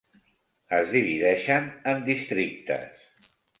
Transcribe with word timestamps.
Es 0.77 0.89
divideixen 0.95 1.69
en 1.93 2.03
districtes. 2.09 3.07